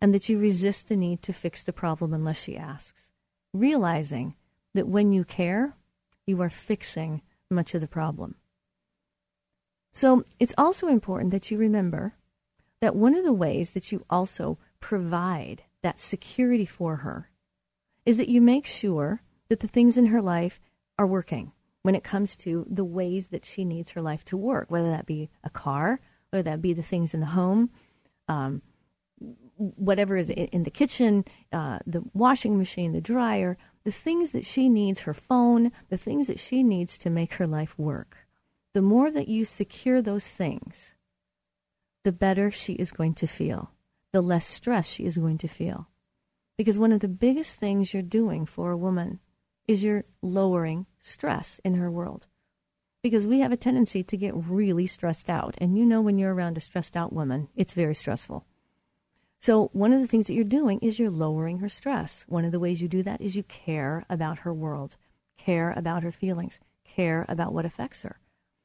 [0.00, 3.10] and that you resist the need to fix the problem unless she asks,
[3.52, 4.35] realizing
[4.76, 5.74] that when you care,
[6.26, 8.36] you are fixing much of the problem.
[9.92, 12.14] So it's also important that you remember
[12.80, 17.30] that one of the ways that you also provide that security for her
[18.04, 20.60] is that you make sure that the things in her life
[20.98, 24.70] are working when it comes to the ways that she needs her life to work,
[24.70, 27.70] whether that be a car, whether that be the things in the home,
[28.28, 28.60] um,
[29.56, 34.68] whatever is in the kitchen, uh, the washing machine, the dryer, the things that she
[34.68, 38.26] needs, her phone, the things that she needs to make her life work.
[38.74, 40.94] The more that you secure those things,
[42.04, 43.70] the better she is going to feel,
[44.12, 45.88] the less stress she is going to feel.
[46.58, 49.20] Because one of the biggest things you're doing for a woman
[49.66, 52.26] is you're lowering stress in her world.
[53.02, 55.54] Because we have a tendency to get really stressed out.
[55.58, 58.44] And you know, when you're around a stressed out woman, it's very stressful.
[59.46, 62.24] So, one of the things that you're doing is you're lowering her stress.
[62.26, 64.96] One of the ways you do that is you care about her world,
[65.38, 68.18] care about her feelings, care about what affects her.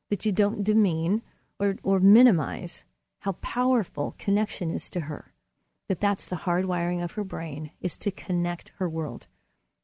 [0.09, 1.21] That you don't demean
[1.59, 2.85] or, or minimize
[3.19, 5.35] how powerful connection is to her.
[5.87, 9.27] That that's the hardwiring of her brain is to connect her world.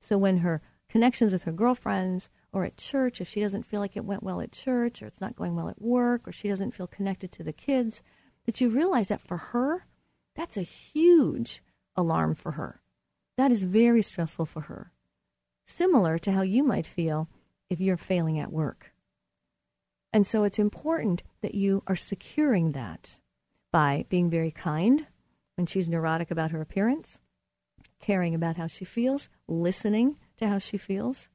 [0.01, 3.95] So when her connections with her girlfriends or at church, if she doesn't feel like
[3.95, 6.73] it went well at church or it's not going well at work or she doesn't
[6.73, 8.01] feel connected to the kids,
[8.47, 9.85] that you realize that for her,
[10.37, 11.61] that's a huge
[11.95, 12.79] alarm for her.
[13.37, 14.91] That is very stressful for her.
[15.65, 17.27] Similar to how you might feel
[17.69, 18.93] if you're failing at work.
[20.13, 23.19] And so it's important that you are securing that
[23.71, 25.07] by being very kind
[25.55, 27.19] when she's neurotic about her appearance,
[27.99, 31.29] caring about how she feels, listening to how she feels,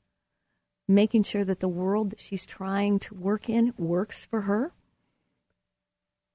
[0.88, 4.72] making sure that the world that she's trying to work in works for her.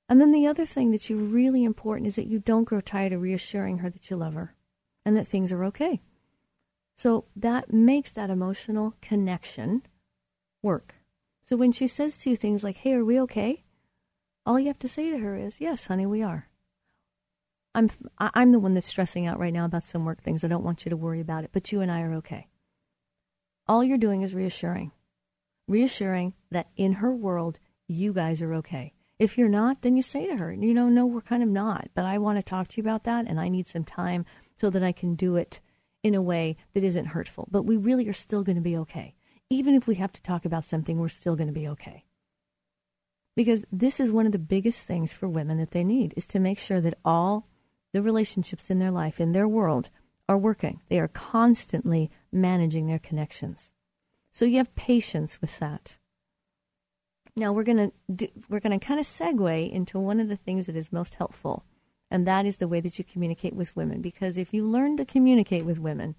[0.09, 3.21] And then the other thing that's really important is that you don't grow tired of
[3.21, 4.55] reassuring her that you love her
[5.05, 6.01] and that things are okay.
[6.95, 9.83] So that makes that emotional connection
[10.63, 10.95] work.
[11.45, 13.63] So when she says to you things like, hey, are we okay?
[14.45, 16.49] All you have to say to her is, yes, honey, we are.
[17.75, 20.43] I'm, I'm the one that's stressing out right now about some work things.
[20.43, 22.47] I don't want you to worry about it, but you and I are okay
[23.67, 24.91] all you're doing is reassuring.
[25.67, 28.93] Reassuring that in her world, you guys are okay.
[29.19, 31.89] If you're not, then you say to her, you know, no, we're kind of not,
[31.95, 34.25] but I want to talk to you about that and I need some time
[34.59, 35.59] so that I can do it
[36.03, 37.47] in a way that isn't hurtful.
[37.49, 39.15] But we really are still going to be okay.
[39.49, 42.05] Even if we have to talk about something, we're still going to be okay.
[43.35, 46.39] Because this is one of the biggest things for women that they need is to
[46.39, 47.47] make sure that all
[47.93, 49.89] the relationships in their life, in their world,
[50.29, 50.81] are working.
[50.89, 53.71] They are constantly managing their connections.
[54.31, 55.97] So you have patience with that.
[57.37, 60.75] Now we're going to we're to kind of segue into one of the things that
[60.75, 61.63] is most helpful,
[62.09, 65.05] and that is the way that you communicate with women because if you learn to
[65.05, 66.15] communicate with women,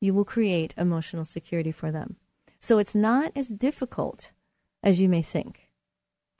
[0.00, 2.16] you will create emotional security for them.
[2.58, 4.32] So it's not as difficult
[4.82, 5.68] as you may think.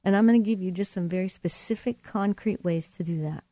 [0.03, 3.45] And I'm going to give you just some very specific, concrete ways to do that.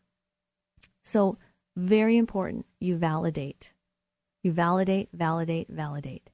[1.03, 1.37] So,
[1.77, 3.73] very important, you validate.
[4.43, 6.31] You validate, validate, validate,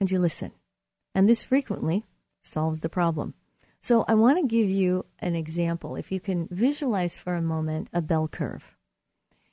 [0.00, 0.52] and you listen.
[1.14, 2.04] And this frequently
[2.42, 3.34] solves the problem.
[3.82, 5.96] So, I want to give you an example.
[5.96, 8.76] If you can visualize for a moment a bell curve.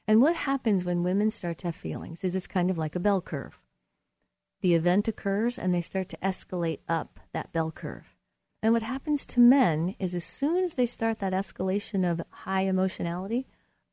[0.06, 3.00] And what happens when women start to have feelings is it's kind of like a
[3.00, 3.60] bell curve.
[4.62, 8.16] The event occurs and they start to escalate up that bell curve.
[8.62, 12.62] And what happens to men is as soon as they start that escalation of high
[12.62, 13.48] emotionality,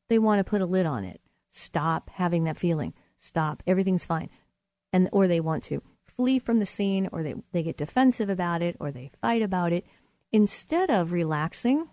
[0.09, 1.21] they want to put a lid on it.
[1.51, 2.93] Stop having that feeling.
[3.17, 3.61] Stop.
[3.67, 4.29] Everything's fine.
[4.91, 8.61] And or they want to flee from the scene or they, they get defensive about
[8.61, 9.85] it or they fight about it
[10.35, 11.87] instead of relaxing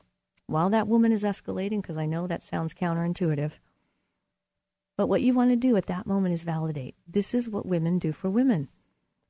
[0.49, 3.53] while that woman is escalating because I know that sounds counterintuitive.
[4.97, 6.97] But what you want to do at that moment is validate.
[7.07, 8.69] This is what women do for women.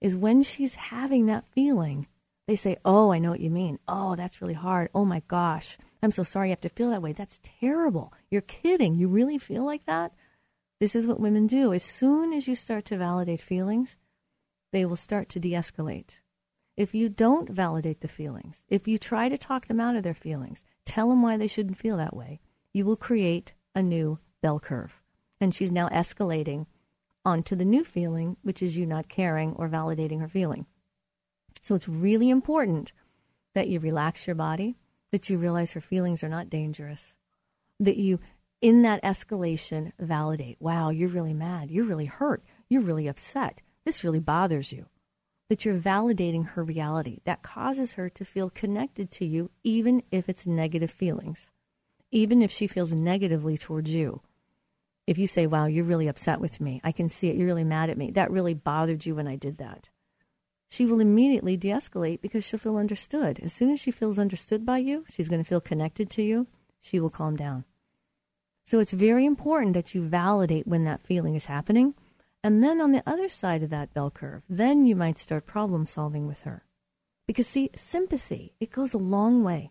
[0.00, 2.06] Is when she's having that feeling,
[2.46, 3.78] they say, Oh, I know what you mean.
[3.86, 4.88] Oh, that's really hard.
[4.94, 5.76] Oh my gosh.
[6.02, 7.12] I'm so sorry you have to feel that way.
[7.12, 8.14] That's terrible.
[8.30, 8.94] You're kidding.
[8.94, 10.12] You really feel like that?
[10.80, 11.74] This is what women do.
[11.74, 13.94] As soon as you start to validate feelings,
[14.72, 16.16] they will start to de escalate.
[16.82, 20.14] If you don't validate the feelings, if you try to talk them out of their
[20.14, 22.40] feelings, tell them why they shouldn't feel that way,
[22.72, 25.00] you will create a new bell curve.
[25.40, 26.66] And she's now escalating
[27.24, 30.66] onto the new feeling, which is you not caring or validating her feeling.
[31.62, 32.90] So it's really important
[33.54, 34.74] that you relax your body,
[35.12, 37.14] that you realize her feelings are not dangerous,
[37.78, 38.18] that you,
[38.60, 44.02] in that escalation, validate, wow, you're really mad, you're really hurt, you're really upset, this
[44.02, 44.86] really bothers you.
[45.52, 47.18] That you're validating her reality.
[47.24, 51.46] That causes her to feel connected to you, even if it's negative feelings,
[52.10, 54.22] even if she feels negatively towards you.
[55.06, 57.64] If you say, wow, you're really upset with me, I can see it, you're really
[57.64, 59.90] mad at me, that really bothered you when I did that
[60.70, 63.38] she will immediately de escalate because she'll feel understood.
[63.40, 66.46] As soon as she feels understood by you, she's going to feel connected to you,
[66.80, 67.66] she will calm down.
[68.64, 71.92] So it's very important that you validate when that feeling is happening.
[72.44, 75.86] And then on the other side of that bell curve, then you might start problem
[75.86, 76.64] solving with her.
[77.26, 79.70] Because, see, sympathy, it goes a long way.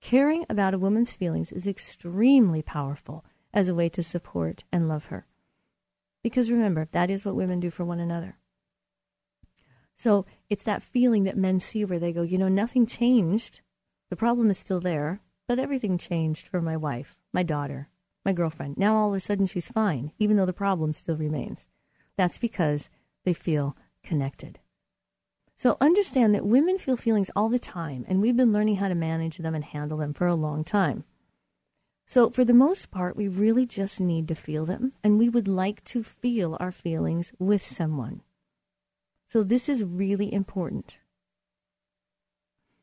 [0.00, 5.06] Caring about a woman's feelings is extremely powerful as a way to support and love
[5.06, 5.26] her.
[6.22, 8.36] Because remember, that is what women do for one another.
[9.96, 13.60] So it's that feeling that men see where they go, you know, nothing changed.
[14.08, 17.88] The problem is still there, but everything changed for my wife, my daughter,
[18.24, 18.76] my girlfriend.
[18.76, 21.66] Now all of a sudden she's fine, even though the problem still remains.
[22.16, 22.88] That's because
[23.24, 24.58] they feel connected.
[25.56, 28.94] So understand that women feel feelings all the time, and we've been learning how to
[28.94, 31.04] manage them and handle them for a long time.
[32.06, 35.46] So, for the most part, we really just need to feel them, and we would
[35.46, 38.22] like to feel our feelings with someone.
[39.30, 40.96] So this is really important.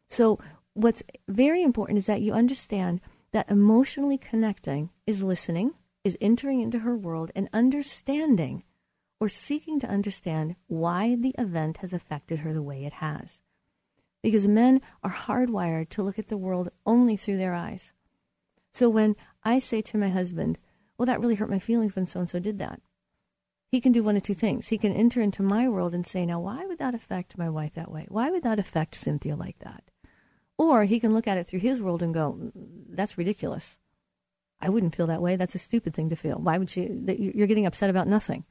[0.08, 0.40] So
[0.76, 3.02] what's very important is that you understand
[3.34, 5.74] that emotionally connecting is listening,
[6.06, 8.64] is entering into her world and understanding
[9.20, 13.42] or seeking to understand why the event has affected her the way it has.
[14.22, 17.94] Because men are hardwired to look at the world only through their eyes.
[18.74, 20.58] So when I say to my husband,
[20.98, 22.82] well, that really hurt my feelings when so and so did that
[23.70, 24.70] he can do one of two things.
[24.70, 27.74] He can enter into my world and say, now, why would that affect my wife
[27.74, 28.06] that way?
[28.10, 29.84] Why would that affect Cinthia like that?
[30.58, 32.52] Or he can look at it through his world and go,
[32.90, 33.78] that's ridiculous.
[34.62, 35.36] I wouldn't feel that way.
[35.36, 36.38] That's a stupid thing to feel.
[36.38, 36.90] Why would she?
[37.36, 38.44] You're getting upset about nothing.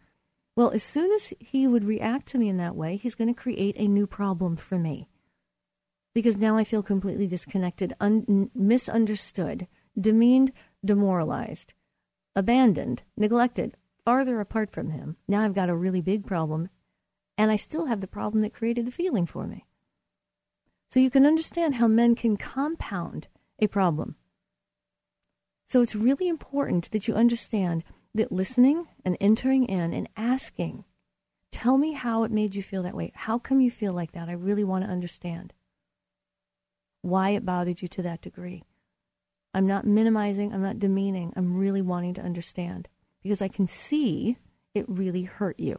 [0.57, 3.41] Well, as soon as he would react to me in that way, he's going to
[3.41, 5.07] create a new problem for me.
[6.15, 9.69] Because now I feel completely disconnected, un- misunderstood,
[10.01, 10.53] demeaned,
[10.83, 11.75] demoralized,
[12.35, 15.17] abandoned, neglected, farther apart from him.
[15.29, 16.71] Now I've got a really big problem,
[17.37, 19.67] and I still have the problem that created the feeling for me.
[20.89, 23.29] So you can understand how men can compound
[23.59, 24.17] a problem.
[25.67, 27.85] So it's really important that you understand
[28.31, 30.85] listening and entering in and asking,
[31.53, 33.13] tell me how it made you feel that way.
[33.15, 34.29] How come you feel like that?
[34.29, 35.53] I really want to understand
[37.03, 38.65] why it bothered you to that degree.
[39.55, 42.89] I'm not minimizing, I'm not demeaning, I'm really wanting to understand
[43.23, 44.37] because I can see
[44.75, 45.79] it really hurt you.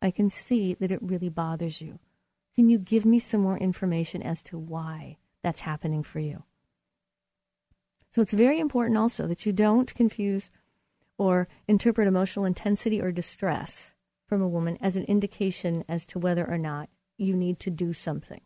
[0.00, 1.98] I can see that it really bothers you.
[2.54, 6.44] Can you give me some more information as to why that's happening for you?
[8.12, 10.50] So it's very important also that you don't confuse
[11.20, 13.92] or interpret emotional intensity or distress
[14.26, 17.92] from a woman as an indication as to whether or not you need to do
[17.92, 18.40] something.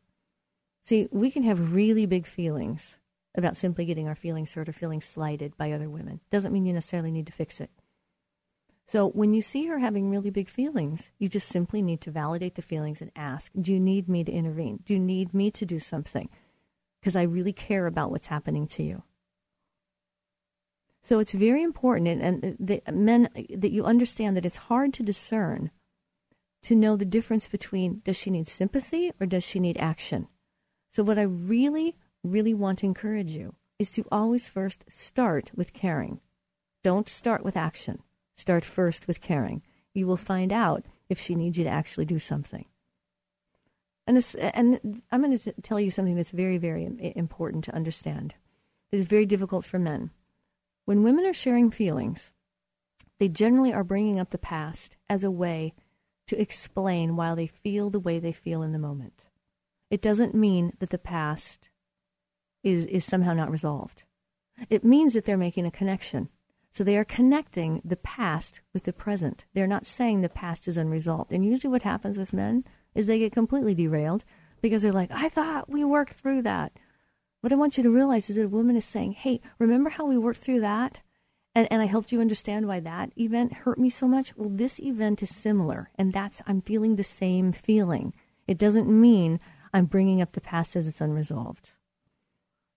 [0.82, 2.98] See, we can have really big feelings
[3.36, 6.18] about simply getting our feelings hurt or feeling slighted by other women.
[6.30, 7.70] Doesn't mean you necessarily need to fix it.
[8.88, 12.56] So when you see her having really big feelings, you just simply need to validate
[12.56, 14.80] the feelings and ask, Do you need me to intervene?
[14.84, 16.28] Do you need me to do something?
[17.00, 19.04] Because I really care about what's happening to you.
[21.04, 25.02] So it's very important, and, and the, men, that you understand that it's hard to
[25.02, 25.70] discern
[26.62, 30.28] to know the difference between does she need sympathy or does she need action.
[30.90, 35.74] So, what I really, really want to encourage you is to always first start with
[35.74, 36.20] caring.
[36.82, 38.02] Don't start with action.
[38.34, 39.60] Start first with caring.
[39.92, 42.64] You will find out if she needs you to actually do something.
[44.06, 48.34] And, this, and I'm going to tell you something that's very, very important to understand.
[48.90, 50.10] It is very difficult for men.
[50.84, 52.30] When women are sharing feelings,
[53.18, 55.74] they generally are bringing up the past as a way
[56.26, 59.28] to explain why they feel the way they feel in the moment.
[59.90, 61.68] It doesn't mean that the past
[62.62, 64.04] is, is somehow not resolved.
[64.70, 66.28] It means that they're making a connection.
[66.70, 69.44] So they are connecting the past with the present.
[69.54, 71.32] They're not saying the past is unresolved.
[71.32, 72.64] And usually what happens with men
[72.94, 74.24] is they get completely derailed
[74.60, 76.72] because they're like, I thought we worked through that.
[77.44, 80.06] What I want you to realize is that a woman is saying, Hey, remember how
[80.06, 81.02] we worked through that?
[81.54, 84.34] And, and I helped you understand why that event hurt me so much.
[84.34, 88.14] Well, this event is similar, and that's, I'm feeling the same feeling.
[88.46, 89.40] It doesn't mean
[89.74, 91.72] I'm bringing up the past as it's unresolved.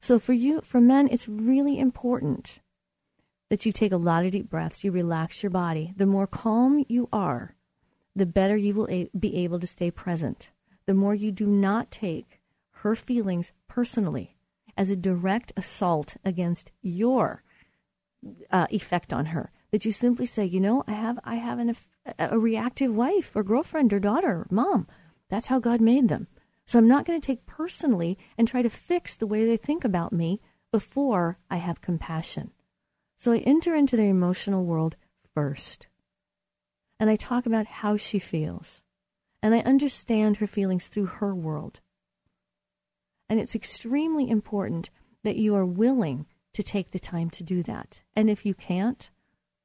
[0.02, 2.60] So for you, for men, it's really important
[3.50, 5.94] that you take a lot of deep breaths, you relax your body.
[5.96, 7.56] The more calm you are,
[8.18, 10.50] the better you will a- be able to stay present.
[10.88, 12.42] The more you do not take
[12.84, 14.34] her feelings personally
[14.78, 17.44] as a direct assault against your
[18.52, 19.52] uh, effect on her.
[19.72, 21.76] That you simply say, you know, I have I have an,
[22.18, 24.88] a reactive wife or girlfriend or daughter, or mom.
[25.30, 26.28] That's how God made them.
[26.66, 29.84] So I'm not going to take personally and try to fix the way they think
[29.84, 32.52] about me before I have compassion.
[33.16, 34.96] So I enter into their emotional world
[35.34, 35.88] first.
[37.00, 38.82] And I talk about how she feels.
[39.42, 41.80] And I understand her feelings through her world.
[43.30, 44.90] And it's extremely important
[45.24, 48.02] that you are willing to take the time to do that.
[48.16, 49.10] And if you can't,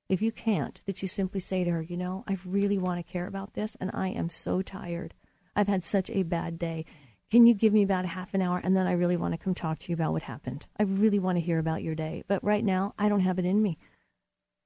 [0.08, 3.12] if you can't, that you simply say to her, you know, I really want to
[3.12, 5.14] care about this and I am so tired.
[5.54, 6.84] I've had such a bad day.
[7.30, 9.38] Can you give me about a half an hour and then I really want to
[9.38, 10.66] come talk to you about what happened?
[10.78, 12.24] I really want to hear about your day.
[12.28, 13.78] But right now, I don't have it in me.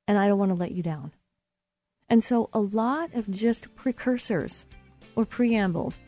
[0.09, 1.13] And I don't want to let you down.
[2.09, 4.65] And so a lot of just precursors
[5.15, 5.99] or preambles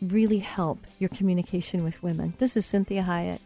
[0.00, 2.34] really help your communication with women.
[2.38, 3.40] This is Cinthia Hiett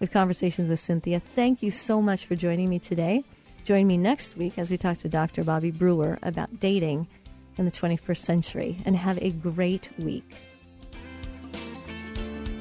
[0.00, 1.20] with Conversations with Cinthia.
[1.34, 3.24] Thank you so much for joining me today.
[3.64, 5.44] Join me next week as we talk to Dr.
[5.44, 7.08] Bobby Brewer about dating
[7.56, 8.80] in the 21st century.
[8.84, 10.34] And have a great week.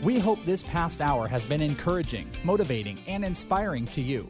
[0.04, 4.30] We hope this past hour has been encouraging, motivating, and inspiring to you.